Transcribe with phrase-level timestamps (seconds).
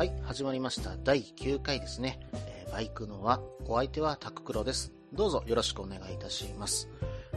[0.00, 0.96] はい、始まりました。
[1.04, 2.20] 第9回ですね。
[2.32, 4.94] えーバイクのは、お相手はタククロです。
[5.12, 6.88] どうぞよろしくお願いいたします。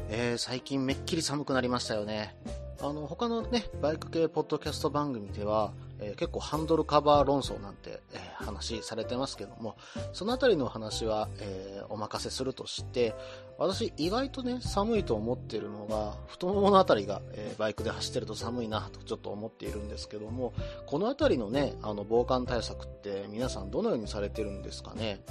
[0.08, 2.38] えー最近めっきり寒くなりましたよね。
[2.80, 9.75] あの、他のね、バイク系ポッドキャスト番組では、えー結構ハンドルカバー論争なんて、えー話されてますけども、
[10.11, 13.13] そのあたりの話は、えーお任せするとして、
[13.57, 20.53] 私意外とね、寒いと思ってるのが、太もものあたりが、えーバイクで走ってると寒いなとちょっと思っているんですけども、
[20.86, 25.21] このあたりのね、あの防寒対策って皆さんどのようにされてるんですかね？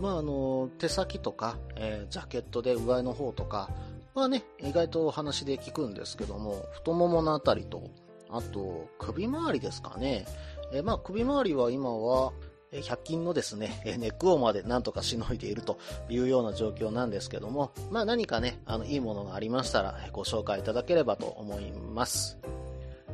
[0.00, 3.70] まああの、手先とか、えージャケットで上の方とか、
[4.14, 7.90] まあね、意外とお話で聞くんですけども、太もものあたりと、
[8.30, 10.26] あと、首周りですかね？
[10.72, 12.32] えまあ首周りは今は、
[12.72, 15.78] 100均のですね、ネックウォーマーでなんとかしのいでいると
[16.08, 22.38] いうような状況なんですけども、まあ何かね、あの、いいものがありましたら、ご紹介いただければと思います。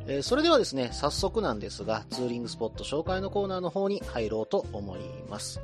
[0.05, 5.61] えそれではですね、早速なんですが、ツーリングスポット紹介のコーナーの方に入ろうと思います。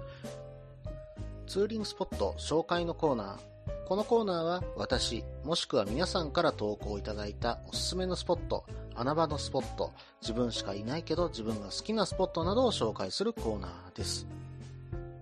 [1.47, 3.37] ツーリングスポット紹介のコーナー。
[3.89, 14.27] このコーナーは私、もしくは皆さんから投稿いただいたおすすめのスポット、穴場のスポット、自分しかいないけど自分が好きなスポットなどを紹介するコーナーです。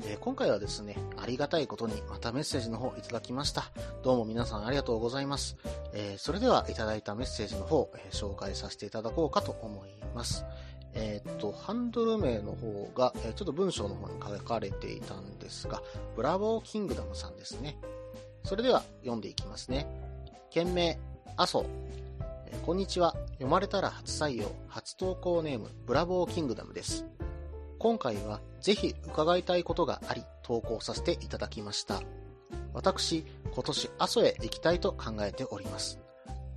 [0.02, 3.72] えー今回はですね、ありがたいことにまたメッセージの方いただきました。
[4.04, 5.56] どうも皆さんありがとうございます。
[5.94, 10.44] えーそれではいただいたメッセージの方、えー紹介させていただこうかと思います。
[10.94, 15.82] えっと、ハンドル名の方が、えちょっと文章の方に書かれていたんですが、
[16.18, 17.78] ブラボーキングダムさんですね。
[18.44, 19.88] それでは読んでいきますね。
[20.50, 20.98] 件名、
[21.36, 21.66] 阿蘇。
[22.66, 23.14] こんにちは。
[23.34, 27.06] 読まれたら初採用、初投稿ネーム、ブラボーキングダムです。
[27.80, 32.02] 今回はぜひ伺いたいことがあり、投稿させていただきました。
[32.74, 36.00] 私、今年阿蘇へ行きたいと考えております。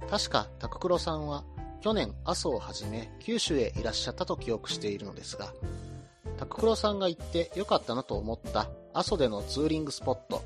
[0.09, 1.45] 確か、タククロさんは、
[1.81, 5.53] 去年阿蘇をはじめ、九州へいらっしゃったと記憶しているのですが、
[6.39, 10.43] タククロさんが行って良かったなと思った阿蘇でのツーリングスポット、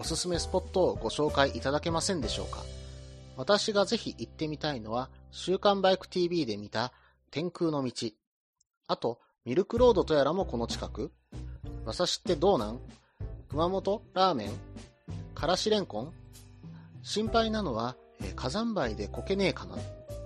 [0.00, 2.62] おすすめスポットをご紹介いただけませんでしょうか？
[3.36, 6.92] 私がぜひ行ってみたいのは、週刊バイク TV で見た
[7.32, 8.10] 天空の道。
[8.86, 11.10] あと、ミルクロードとやらもこの近く。
[11.82, 12.80] 馬刺しってどうなん？
[13.48, 14.50] 熊本ラーメン。
[15.34, 16.12] からしれんこん。
[17.02, 19.74] 心配なのは、え火山灰でこけねえかな？
[19.74, 19.78] っ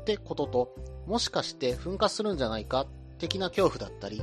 [0.04, 0.74] てことと、
[1.06, 2.86] もしかして噴火するんじゃないか？
[3.18, 4.22] 的な恐怖だったり、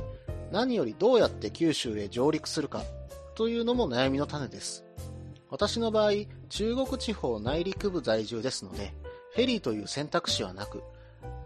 [0.52, 2.84] 何よりどうやって九州へ上陸するか？
[3.34, 4.84] というのも悩みの種です。
[5.50, 6.12] 私の場合、
[6.48, 8.94] 中国地方内陸部在住ですので、
[9.34, 10.82] フェリーという選択肢はなく、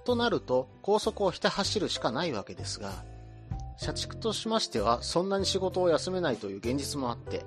[0.05, 2.93] となると高速をひた走るしかないわけですが、
[3.79, 7.45] 社畜としましてはそんなに仕事を休めないという現実もあって、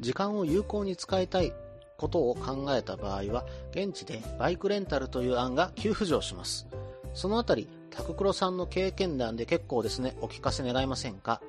[0.00, 1.52] 時間を有効に使いたい
[1.98, 6.66] ことを考えた場合は、現地でバイクレンタルという案が急浮上します。
[7.12, 11.42] そのあたり、タククロさんの経験談で結構ですね、お聞かせ願えませんか？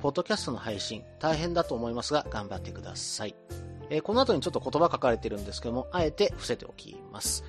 [0.00, 3.36] ポッドキャストの配信、大変だと思いますが、頑張ってください。
[3.92, 7.44] えーこの後にちょっと言葉書かれてるんですけども、あえて伏せておきます。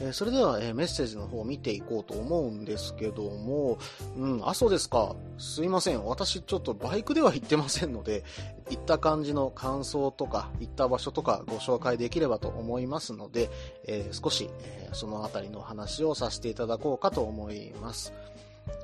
[0.00, 3.78] えーそれでは、えーメッセージの方を見ていこうと思うんですけども、
[4.16, 5.14] うん、阿蘇ですか。
[5.36, 6.02] すいません。
[6.06, 8.24] 私ちょっとバイクでは行ってませんので、
[8.70, 13.50] 行った感じの感想とか、行った場所とかご紹介できればと思いますので、
[13.86, 18.14] えー少し、えそのあたりの話をさせていただこうかと思います。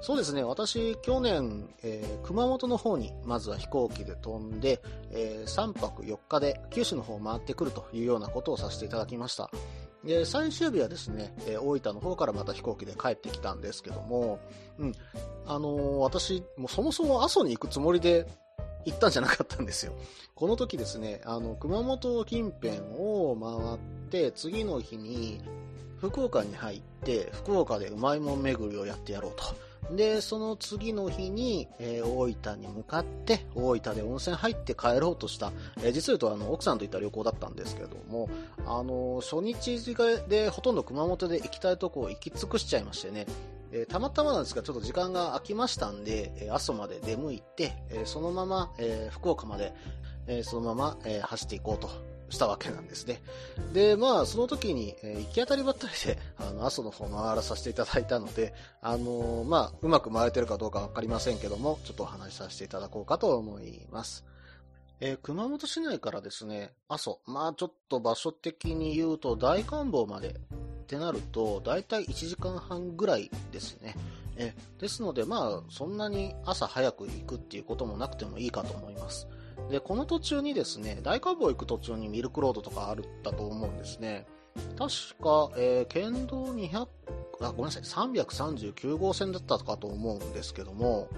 [0.00, 4.80] そうですね、私、去年、えー熊本の方にまずは飛行機で飛んで、
[5.10, 9.50] え3泊4日で九州の方を回ってくるというようなことをさせていただきました。
[10.04, 14.38] で、最終日はですね、えー大分の方からまた飛行機で帰ってきたんですけども、
[14.78, 14.94] うん、
[15.46, 18.26] あのー私、もそもそも阿蘇に行くつもりで
[18.84, 19.92] 行ったんじゃなかったんですよ。
[20.34, 25.42] この時ですね、あの、熊本近辺を回って、次の日に
[26.00, 29.69] 福岡に入って、福岡でうまいもん巡りをやってやろうと。
[29.90, 38.28] で、その次の日に、えー大分に向かって、大分で温泉入って帰ろうとした、えー実を言うとあの、奥さんと行った旅行だったんですけども、
[38.66, 39.80] あの、初日
[40.28, 43.26] でほとんど熊本で行きたいとこを行き尽くしちゃいましてね、
[43.72, 49.72] えーたまたまなんですが、ちょっと時間が空きましたんで、えー阿蘇まで出向いて、えーそのまま、え福岡まで、
[50.26, 52.09] えそのまま、え走っていこうと。
[52.30, 53.20] したわけなんですね。
[53.72, 64.24] で、まあ、その時に、えー、行き当たりばったりで、あの、阿蘇の方回らさせていただいたので、あのー、まあ、うまく回れてるかどうかわかりませんけども、ちょっとお話しさせていただこうかと思います。
[65.00, 70.32] えー、熊本市内からですね、阿蘇、まあちょっと場所的に言うと大観峰までっ
[70.86, 73.96] てなると、だいたい1時間半ぐらいですね。
[74.36, 79.26] えですので、まあそんなに朝早く行くっていうこともなくてもいいかと思います。
[79.68, 84.26] で、この途中にですね、大観峰行く途中にミルクロードとかあるったと思うんですね。
[84.76, 86.86] 確か、えー、県道200、
[87.40, 91.08] あ、ごめんなさい、339号線だったかと思うんですけども、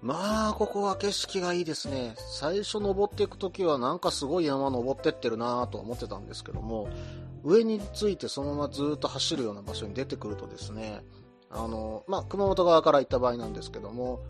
[0.00, 2.14] まあ、ここは景色がいいですね。
[2.16, 6.88] 最初登っていくときはなんかすごい山登ってってるなぁと思ってたんですけども、
[7.44, 11.04] 上についてそのままずっと走るような場所に出てくるとですね、
[11.50, 14.20] あの、まあ、熊本側から行った場合なんですけども、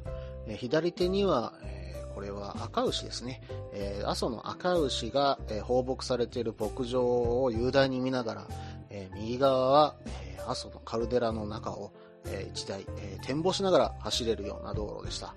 [0.47, 1.82] え左手には、えー、
[2.15, 3.43] これは赤牛ですね。
[3.73, 7.03] えー、阿蘇の赤牛が、えー、放牧されている牧場
[7.43, 8.47] を雄大に見ながら、
[8.91, 11.93] え右側は、え阿蘇のカルデラの中を、
[12.27, 15.35] え1台、え展望しながら走れるような道路でした。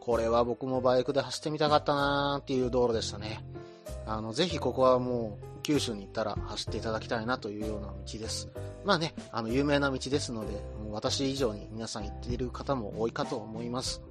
[0.00, 3.44] これは僕もバイクで走ってみたかったなーっていう道路でしたね。
[4.06, 8.50] あの、ぜひここはもう九州に行ったら走っていただきたいなというような道です。
[8.84, 14.02] まあね、あの、有名な道ですので、もう私以上に皆さん行っている方も多いかと思います。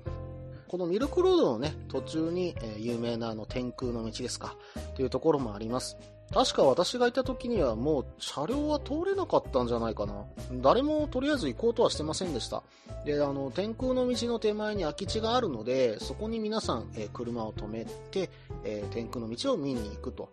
[0.67, 4.55] このミルクロードのね、途中に、えー、有名なあの天空の道ですか、
[4.95, 5.97] というところもあります。
[6.33, 10.25] 確か私がいた時にはもう車両は通れなかったんじゃないかな。
[10.53, 12.63] 誰もとりあえず行こうとはしてませんでした。
[13.05, 18.29] で、あの、天空の道の手前に空き地があるので、そこに皆さん、えー、車を止めて、
[18.63, 20.29] えー、天空の道を見に行くと。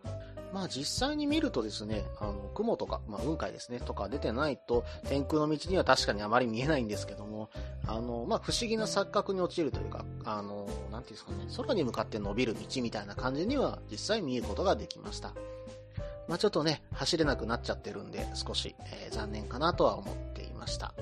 [0.52, 7.50] まあ実際に見るとですね、あの、雲とか、まあ雲海ですね、とか出てないと、天空の道には確かにあまり見えないんですけども、
[7.86, 15.32] あの、まあ不思議な錯覚に陥るというか、あの、なんていうんですかね、空に向かって伸びる道みたいな感じには実際見ることができました。
[16.28, 20.94] まあ、ちょっとね、走れなくなっちゃってるんで、少し、えー、残念かなとは思っていました。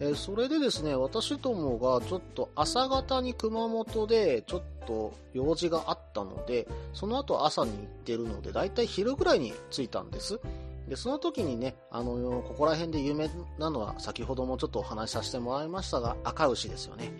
[0.00, 10.40] え、それでですね、私どもがちょっと朝方に熊本でちょっと用事があったので、その後朝に行ってるので、だいたい昼ぐらいに着いたんです。
[10.88, 17.12] で、その時にね、あの、ここら辺で有名なのは先ほどもちょっとお話しさせてもらいましたが、赤牛ですよね。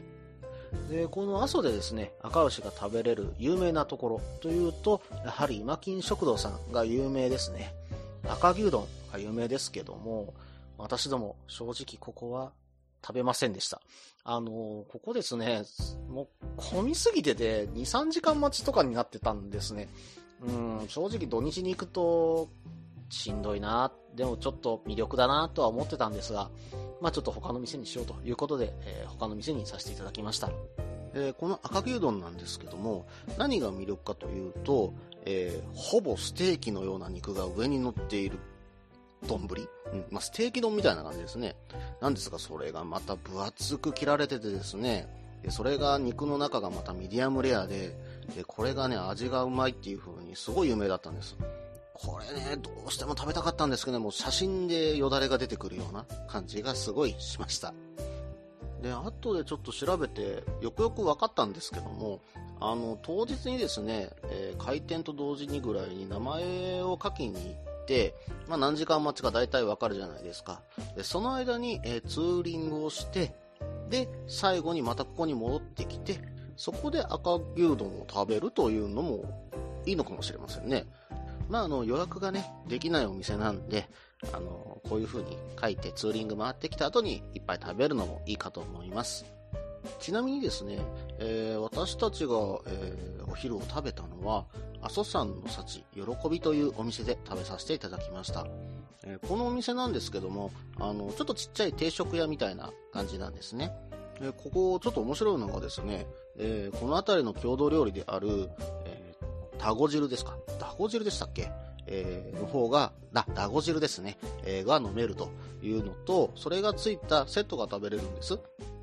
[0.89, 7.75] で、この阿蘇でですね、赤牛が食べれる有名なところというと、やはり今金食堂さんが有名ですね。
[8.27, 10.33] 赤牛丼が有名ですけども、
[10.79, 12.53] 私ども正直ここは
[13.03, 13.81] 食べませんでした。
[14.25, 15.63] あのここですね、
[16.09, 19.89] もう混みすぎてて2、3時間待ちとかになってたんですね。
[20.43, 22.49] うん、正直土日に行くと
[23.09, 26.51] しんどいな、でもちょっと魅力だなとは思ってたんですが、
[27.01, 30.51] まあちょっと他の店にしようということで、えー、他の店にさせていただきました。
[31.13, 33.07] えー、この赤牛丼なんですけども、
[33.37, 34.95] 何が魅力かというと、
[35.25, 38.39] えー、ほぼステーキのような肉が上に乗っている
[39.27, 39.49] 丼、
[39.93, 41.57] うんまあ、ステーキ丼みたいな感じですね。
[42.01, 45.09] なんですが、それがまた分厚く切られててですね、
[45.43, 47.97] でそれが肉の中がまたミディアムレアで、
[48.35, 51.37] でこれがね、味がうまいっていう風にすごい有名だったんです。
[51.95, 57.75] これね、どうしても食べたかったんですけども、写真でよだれが出てくるような感じがすごいしました。
[58.83, 62.21] で、後でちょっと調べて、よくよく分かったんですけども、
[62.59, 67.70] あの、当日にですね、えー、開店と同時にぐらいに名前を書きに行、
[68.49, 70.63] まあ何時間待ちか大体分かるじゃないですか。
[70.97, 73.35] で、その間に、えー、ツーリングをして、
[73.89, 76.21] で、最後にまたここに戻ってきて、
[76.57, 79.49] そこで赤牛丼を食べるというのも
[79.87, 80.87] いいのかもしれませんね。
[81.49, 83.89] まあ、あの、予約がね、できないお店なんで、
[84.33, 89.25] あの、こういう風に書いてツーリング回ってきた後にいっぱい食べるのもいいかと思います。
[89.99, 90.79] ちなみにですね、
[91.19, 92.35] えー、私たちが、
[92.67, 94.47] えー、お昼を食べたのは、
[94.83, 98.47] 阿蘇山の幸、喜びというお店で食べさせていただきました。
[99.05, 103.73] えー、このお店なんですけども、あの、ちょっとちっちゃい定食屋みたいな感じなんですね。
[104.21, 106.07] えここ、ちょっと面白いのがですね、
[106.39, 108.51] えこの辺りの郷土料理である、
[109.59, 110.37] タゴ汁ですか？
[110.59, 111.51] ダゴ汁でしたっけ？
[111.87, 115.31] えー、の方が、だ、ダゴ汁ですね、えー、が飲めると
[115.63, 118.39] いうのと、それがついたセットが食べれるんです。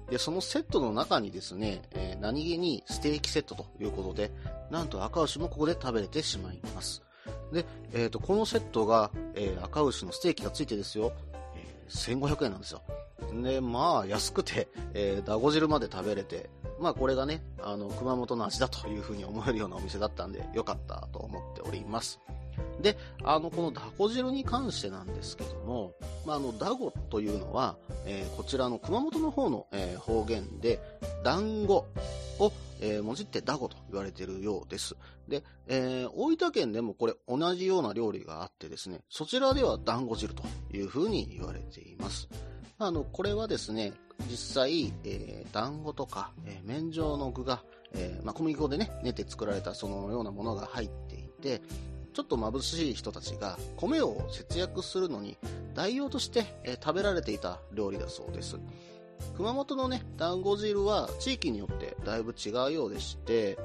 [0.10, 4.32] で、そのセットの中にですね、えー、何気にステーキセットということで、
[4.69, 7.03] なんと赤牛もここで食べれてしまいます。
[7.51, 11.13] で、えっ、ー、と、このセットが、えー、赤牛のステーキがついてですよ、
[11.55, 12.81] えー、1500円なんですよ。
[13.41, 22.19] で、まあ、安くて、えー、ダゴ汁まで食べれて、まあこれがね、あの、熊本の味だというふうに思えるようなお店だったんで、よかったと思っております。
[22.81, 25.93] で、あの、このダゴ汁に関してなんですけども、
[26.25, 30.79] まあ、あの、ダゴというのは、えー、こちらの熊本の方の、えー、方言で、
[31.24, 31.86] 団子
[32.39, 34.96] をえー、文字ってダゴと言われているようです。
[35.27, 42.29] で、えー、大分県でもこれ同じような料理があってですね、そちらでは団子汁というふうに言われています。
[42.79, 43.93] あの、これはですね、
[44.29, 51.62] 実際、えー、団子とか、えー、麺状の具が、えー、まあ、小麦粉でね、練って作られたそのようなものが入っていて、
[52.13, 55.38] ちょっと眩しい人たちが米を節約するのに
[55.75, 58.57] 代用として、えー、食べられていた料理だそうです。
[59.36, 63.57] 熊本のね、団子汁は地域によってだいぶ違うようでして、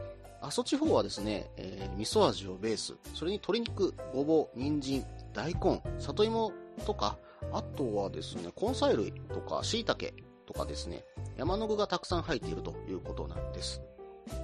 [0.43, 6.53] 阿蘇地方はですね、えー、味噌味をベース、それに鶏肉、ごぼう、人参、大根、里芋
[6.85, 7.17] とか、
[7.53, 10.15] あとはですね、根菜類とか椎茸
[10.47, 11.05] とかですね、
[11.37, 13.81] 山の具がたくさん入っているということなんです。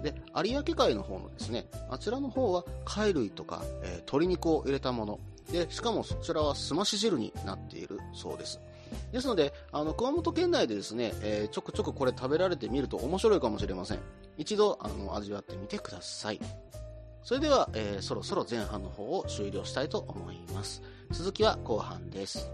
[0.02, 5.20] で、有明海の方のですね、あちらの方は貝類とか、えー、鶏肉を入れたもの。
[5.50, 8.60] で、しかもそちらはすまし汁になっているそうです。
[9.12, 13.98] ですので、あの、熊本県内でですね、えー、ちょくちょくこれ食べられてみると面白いかもしれません。
[14.36, 16.40] 一度、あの、味わってみてください。
[17.22, 20.82] それでは、えー、そろそろ前半の方を終了したいと思います。
[21.10, 22.50] 続きは後半です。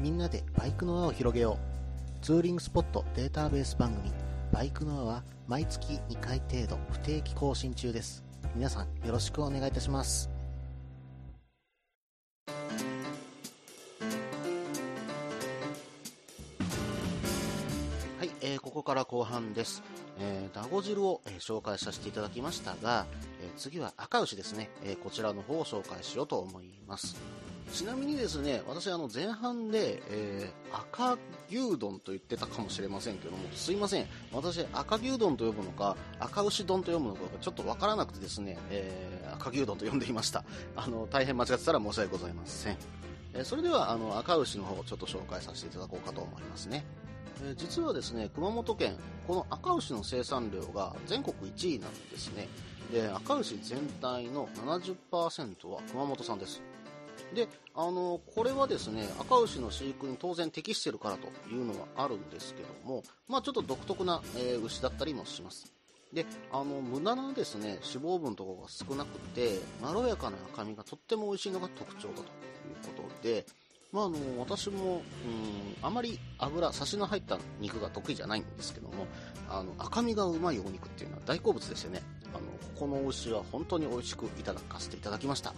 [0.00, 2.24] みんなでバイクの輪を広げよう。
[2.24, 4.10] ツーリングスポットデータベース番組、
[4.52, 8.29] バイクの輪は毎月2回程度不定期更新中です。
[8.54, 10.28] 皆さんよろしくお願いいたします。
[18.18, 19.82] はい、えー、ここから後半です。
[20.18, 23.06] えー、ダゴ汁を、えー、紹介させていただきましたが、
[23.40, 27.16] えー、次は赤牛ですね、えー、こちらの方を紹介しようと思います。
[27.72, 34.06] ちなみにですね、私あの前半で、えー、赤牛丼と言ってたかもしれませんけども、すいません。
[34.32, 40.44] 私赤牛丼と呼ぶのか、赤牛丼と読むのかちょっとわからなくてですね、えー、赤牛丼と呼んでいました。
[40.76, 42.76] あの、大変間違ってたら申し訳ございません。
[43.34, 46.84] えー、それではあの赤牛の方をちょっと紹介させていただこうかと思いますね。
[47.42, 48.96] え実はですね、熊本県、
[49.26, 52.48] この赤牛の生産量が全国1位なんですね。
[52.92, 56.60] で、赤牛全体の70%は熊本産です。
[57.34, 65.72] で、あの、これはですね、赤牛の飼育に当然適してるからというのはあるんですけども、まあちょっと独特な、えー、牛だったりもします。
[66.12, 72.24] で、あの、無駄なですね、脂肪分とかが少なくて、まろやかな赤身がとっても美味しいのが特徴だという
[72.96, 73.46] ことで、
[73.92, 75.02] まあ、あの、私も、うん、
[75.82, 79.06] あまり油、サシの入った肉が得意じゃないんですけども、
[79.48, 82.02] あの、赤身がうまいお肉っていうのは大好物ですよね。
[82.32, 85.54] あの、ここの牛は本当に美味しくいただかせていただきました。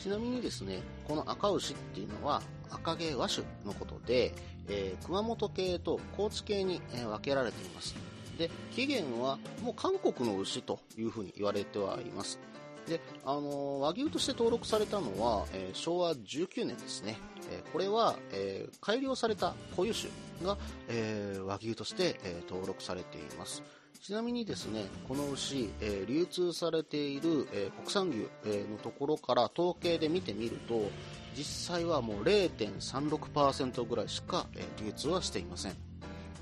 [0.00, 4.34] ちなみにですね、この赤牛っていうのは赤毛和種のことで、
[4.68, 7.94] えー、熊本系と高知系に、分けられています。
[8.38, 12.38] で、起源はもう韓国の牛というふうに言われてはいます。
[12.86, 17.18] で、あのー、和牛として登録されたのは、えー、昭和19年ですね。
[17.50, 20.10] え、これは、え改良された固有種
[20.44, 20.56] が、
[20.88, 23.62] え和牛として、え登録されています。
[24.02, 30.90] ちなみにですね、この牛、えー、流通されている、えー、国産牛、えー、のところから統計で見てみると、
[31.36, 35.76] 実際はもう0.36%ぐらいしか、えー、流通はしていません。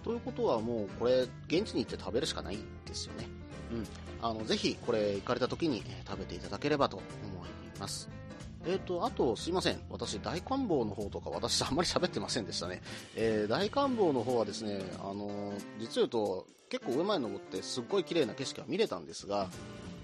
[0.02, 3.28] ということはもうこれ、現地に行って食べるしかないですよね。
[3.72, 3.86] うん。
[4.22, 7.04] あの、ぜひこれ行かれた時に、え食べていただければと思
[7.44, 8.19] います。
[8.66, 9.80] えっ、ー、と、あと、すいません。
[9.88, 12.82] 私、大観望の方とか、私、あんまり喋ってませんでしたね。
[13.16, 19.48] えー、大観望の方はですね、あの実を言うと、結構上まで登ってすっごい綺麗な景色が見れたんですが、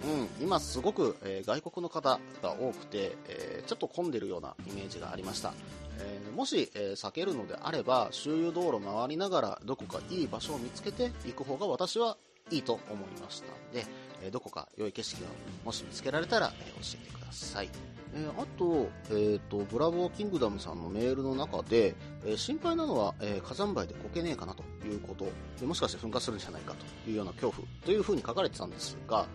[0.05, 5.53] うん、今すごく、えー、外国の方が多くて、えー、ちょっと混んでるようなイメージがありました。
[5.99, 12.17] えー、もし、え避けるのであれば、周遊道路回りながらどこかいい場所を見つけて行く方が私は
[12.51, 13.87] いいと思いましたので、
[14.23, 15.27] えどこか良い景色を
[15.65, 17.71] もし見つけられたら、え教えてください。
[18.15, 25.27] え、あと、えっ、ー、と、ブラボーキングダムさんのメールの中で、え、心配なのは、え火山灰でこけねえかなということ
[25.61, 26.75] で、もしかして噴火するんじゃないか
[27.05, 29.27] というような恐怖というふうに書かれてたんですが、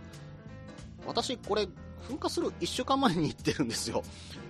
[1.06, 1.68] 私これ、
[2.02, 4.04] 噴火する1週間前に行ってるんですよ。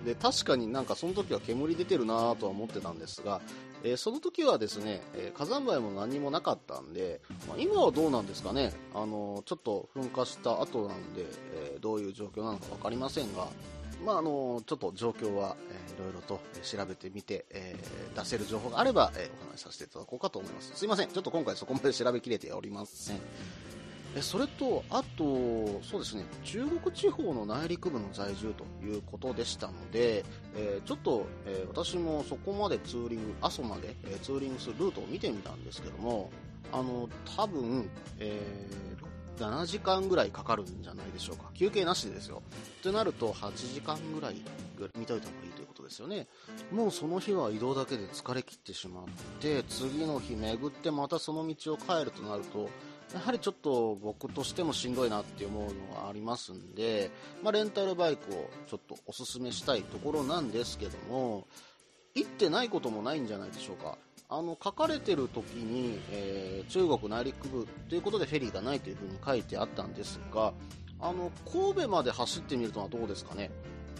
[0.04, 3.40] で、確かになんかその時は煙出てるなとは思ってたんですが、
[3.84, 11.24] えー、その時はですね、えー、火山灰も何もなかったんで、まあ、今はどうなんですかね、あのー、ちょっと噴火した後なんで、
[11.74, 13.48] えどういう状況なのか分かりませんが、
[14.04, 20.72] まあ、あの、ちょっと状況は、えー、いろいろと調べてみて、えー、出せる情報があれば、えー、お話しさせていただこうかと思います。
[20.74, 21.08] すいません。
[21.08, 23.20] ちょっと今回そこまで調べきれておりません。
[24.14, 36.30] えそれと、あと、そうですね、中国地方の内陸部の在住ということでしたので、えー、ちょっと、えー、私もそこまでツーリング、阿蘇まで、えー、ツーリングするルートを見てみたんですけども、
[36.72, 37.88] あの、多分、
[38.18, 39.02] えー、
[39.38, 41.50] 7時間ぐらいかかるんじゃないでしょうか。
[41.54, 42.42] 休憩なしでですよ。
[42.80, 44.42] ってなると、8時間ぐらい
[44.96, 46.28] 見といた方がいいということですよね。
[46.70, 49.04] もうその日は移動だけで疲れ切ってしまっ
[49.40, 52.68] て、次の日巡ってまたその道を帰るとなると、
[53.14, 57.10] やはりちょっと僕としてもしんどいなって思うのはありますんで、
[57.42, 61.46] まあ、レンタルバイクをちょっとおすすめしたいところなんですけども、
[62.14, 63.98] 行ってないこともないんじゃないでしょうか。
[64.28, 70.54] あの、書かれてる時に、えー、中国内陸部ということでフェリーがないというふうに書いてあったんですが、
[71.00, 73.50] あの、神戸まで走ってみるとはどうですかね。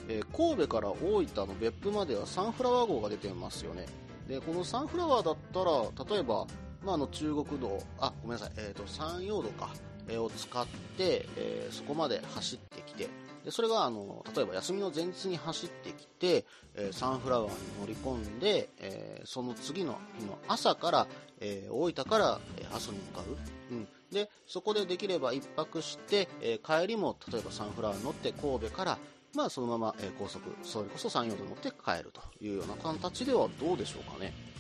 [0.08, 3.86] えー、神戸から大分の別府まではサンフラワー号が出てますよね。
[4.26, 6.46] で、このサンフラワーだったら、例えば、
[6.84, 9.70] まあ、あの中国道、あ、ごめんなさい、え、ー、と、山陽道か、
[10.08, 13.08] えー、を使って、えー、そこまで走ってきて、
[13.44, 21.06] で、それが、あの、例えば休みの前日に走ってきて、えー、サンフラワーに乗り込んで、え、その次の日の朝から、
[21.40, 23.74] え、大分から、え阿蘇に向かう。
[23.74, 23.88] うん。
[24.12, 28.98] で、そこでできれば一泊して、え帰りも、例えばサンフラワーに乗って神戸から、
[29.34, 34.51] まあ、そのまま、え高速、それこそ山陽道に乗って帰るというような形ではどうでしょうかね。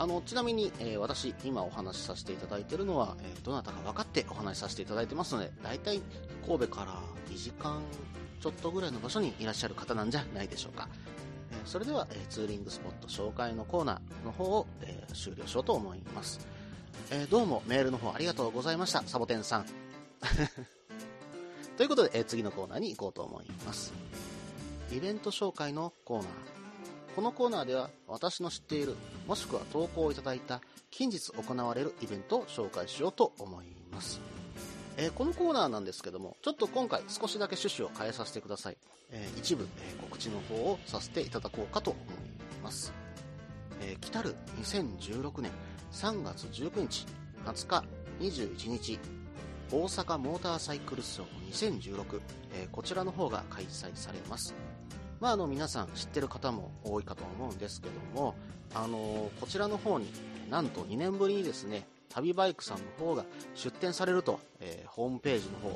[0.00, 6.00] あの、ちなみに、えー、私、今お話しさせていただいているのは、えー、どなたか分かってお話しさせていただいてますので、大体、
[6.46, 7.82] 神戸から2時間
[8.40, 10.88] ちょっとぐらいの場所にいらっしゃる方なんじゃないでしょうか。
[11.52, 16.40] えー、それでは、え、ツーリングスポット紹介のコーナーの方を、え、終了しようと思います。
[17.10, 19.66] えどうもメールの方ありがとうございました、サボテンさん。
[21.76, 23.92] ということで、え次のコーナーに行こうと思います。
[24.90, 26.59] イベント紹介のコーナー。
[27.20, 28.96] このコーナーでは私の知っている
[29.26, 34.22] もしくは投稿をいただいた近日行われるイベントを紹介しようと思います、
[34.96, 38.78] えー、このコーナーなんですけどもちょっと今回少しだけ趣旨を変えさせてください、
[39.10, 42.04] えー、一部、えー、告知の方をさせていただこうかと思い
[42.64, 42.90] ます、
[43.82, 45.50] え来たる2016年
[45.92, 47.06] 3月19日
[47.44, 47.84] 20日
[48.20, 48.98] 21日
[49.70, 52.20] 大阪モーターサイクルショー2016、
[52.54, 54.54] えこちらの方が開催されます。
[55.20, 58.34] まあ、あの皆さん知ってる方も多いかと思うんですけども、
[58.74, 60.10] あのこちらの方に
[60.50, 63.24] なんと2年ぶりにですね旅バイクさんの方が
[63.54, 65.72] 出店されると、えー、ホームページの方、え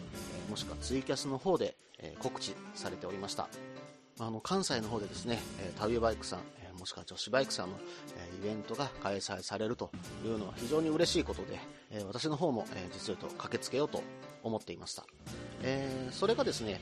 [0.48, 3.48] ー、もしくはツイキャスの方で、えー、告知されておりました。
[4.20, 7.76] あの関西の方でですね、え旅バイクさん、えもしくは女子バイクさんの、
[8.16, 9.90] えイベントが開催されると
[10.24, 11.59] いうのは非常に嬉しいことで、
[11.90, 14.04] え私の方も、え実を駆けつけようと
[14.44, 15.04] 思っていました、
[15.62, 16.80] えそれがですね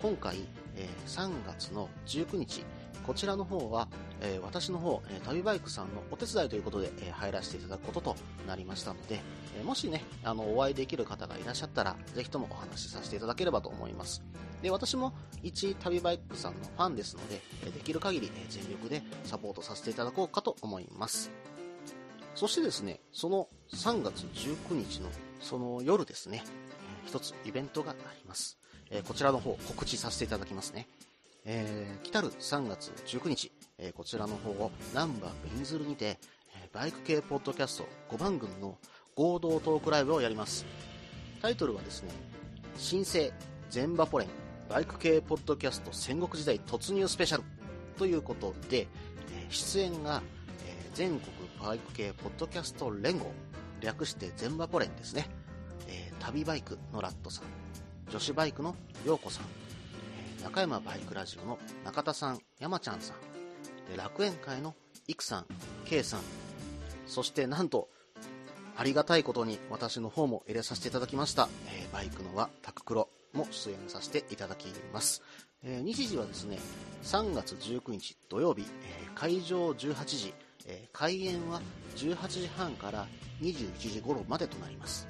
[0.00, 0.36] 今回、
[0.76, 2.64] えー、3月の19日、
[3.06, 3.88] こちらの方は、
[4.20, 9.20] えー、私の方、えー、旅バイクさんのお手伝いということで、えー、入らせていただくこととなりましたので、
[9.60, 14.22] えもしね、あの、お会いできる方がいらっしゃったら、ぜひともお話しさせていただければと思います。
[14.62, 21.30] で、私も一旅バイクさんのファンですので、えできる限り、え全力でサポートさせていただこうかと思います。
[22.34, 25.10] そしてですね、その3月19日の
[25.40, 26.42] その夜ですね、
[27.04, 28.59] え一つイベントがあります。
[28.90, 30.86] えこちらの方告知させていただきますね。
[31.44, 36.18] えー、来たる3月19日、えー、こちらの方をナンバーベンズルにて、
[36.54, 38.76] えー、バイク系ポッドキャスト5番組の
[39.14, 40.66] 合同トークライブをやります。
[41.40, 42.10] タイトルはですね、
[42.76, 43.32] 新生
[43.70, 44.28] 全バポレン
[44.68, 47.44] バイク系ポッドキャスト戦国時代突入スペシャル
[47.98, 48.86] ということで、
[49.32, 50.22] え出演が、
[50.64, 53.32] え全国バイク系ポッドキャスト連合
[53.80, 55.26] 略して全バポレンですね、
[55.88, 57.69] え旅バイクのラットさん
[58.10, 58.74] 女子バイクの
[59.06, 59.44] 陽子さん、
[60.40, 63.16] え中山バイクラジオの中田さん、山ちゃんさん、
[63.90, 64.74] で楽園会の
[65.06, 65.46] いくさん、
[65.84, 66.20] けいさん、
[67.06, 67.88] そしてなんと、
[68.76, 75.22] ありがたいことに私の方も入れさせていただきました、えー、バイクの輪タククロも出演させていただきます。
[75.62, 76.58] えー、日時はですね、
[77.04, 80.34] 3月19日土曜日、えー、会場18時、
[80.66, 81.60] え開演は
[81.96, 83.06] 18時半から
[83.40, 85.06] 21時頃までとなります。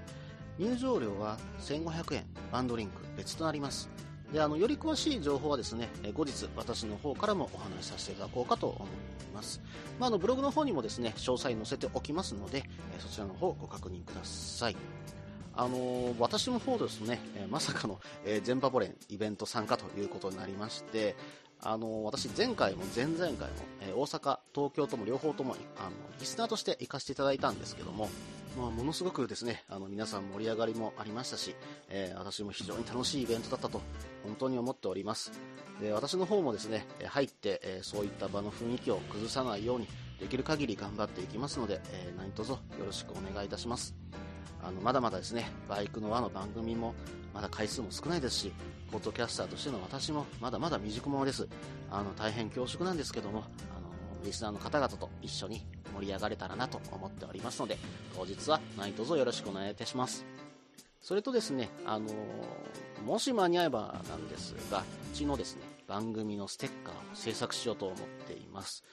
[0.61, 3.89] 入場料は1500円、バンドリンク別となります。
[4.31, 8.89] で、あの、より詳しい情報はですね、後日私の方からもお話しさせていただこうかと思い
[9.35, 9.63] ます。
[9.99, 12.65] まあ、あの、ブログの方にもですね、詳細載せておきますので、
[12.99, 14.77] そちらの方ご確認ください。
[15.55, 21.17] あの、私の方ですね、えまさかの、えー、全パボレンイベント参加ということになりまして、
[21.63, 23.37] あの私、前回も前々回も、
[23.81, 28.11] え大阪、東京とも両方ともあのリスナーとして行かせていただいたんですけども、
[28.57, 31.55] まあ、ものすごくですねあの皆さん盛り上がりもありましたし、
[31.89, 33.81] えー、私も非常に楽しいイベントだったと
[34.25, 35.33] 本当に思っております。
[35.81, 43.95] で私の方もですね入って、えー、そういった場の雰囲気を崩さないようにできる限り頑張っていきますので、えー、何卒よろしくお願いいたします。
[44.63, 46.95] あのまだまだですねバイクの輪の番組も
[47.33, 48.53] まだ回数も少ないですし
[48.93, 51.49] ポッドキャスターとしての私もまだまだ未熟者です。
[51.91, 57.79] あの大変恐縮なんですけどもあのリスナーの方々と一緒に盛り上がれたらなと思っておりますので
[58.17, 60.25] 当日は何卒よろしくお願いいたします
[61.03, 62.13] それとですね、あのー、
[63.05, 68.85] もし間に合えばなんですが、うちのですね、番組のステッカーを制作しようと思っています。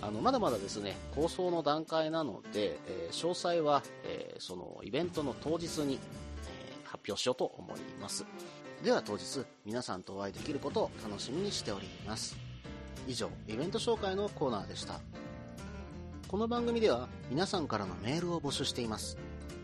[0.00, 8.24] あの、まだまだですね、構想の段階なので、えー、詳細は、えー、そのイベントの当日に、えー、発表しようと思います。
[8.84, 12.36] では当日、皆さんとお会いできることを楽しみにしております。
[13.08, 15.00] 以上、イベント紹介のコーナーでした。
[16.28, 19.16] この番組では皆さんからのメールを募集しています。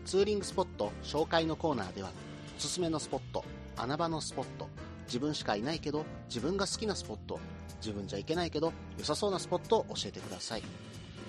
[0.05, 2.09] ツーリングスポット紹介のコーナーでは、
[2.57, 3.43] おすすめのスポット、
[3.75, 4.69] 穴場のスポット、
[5.07, 7.37] 自分しかいないけど自分が好きなスポット
[7.81, 10.63] 自分じゃいけないけど良さそうなスポットを教えてください。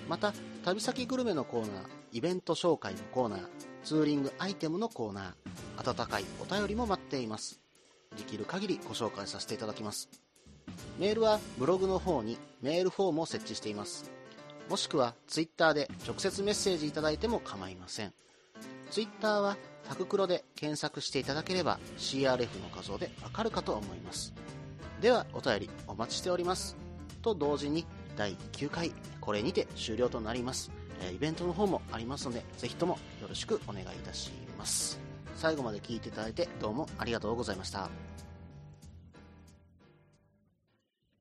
[0.07, 3.47] また旅先グルメのコーナーイベント紹介のコーナー
[3.83, 7.59] ツーリングアイテムのコーナー温かいお便りも待っています。
[8.15, 10.09] できる限りご紹介させていただきます。
[10.97, 14.09] メールはブログの方にメールフォームを設置しています。
[14.69, 18.13] もしくは Twitter で直接メッセージいただいても構いません
[18.91, 24.33] Twitter はタククロで検索していただければ CRF の画像でわかるかと思います。
[25.01, 26.75] では、お便りお待ちしております。
[27.21, 30.71] と同時に、第9回、これにて終了となります。
[31.13, 34.99] イベントの方もありますので、ぜひともよろしくお願いいたします。
[35.35, 37.89] 最後まで聞いていただいてどうもありがとうございました。